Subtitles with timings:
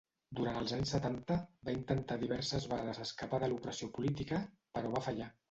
[0.37, 1.37] Durant els anys setanta,
[1.69, 4.43] va intentar diverses vegades escapar de l'opressió política,
[4.81, 5.31] però va fallar.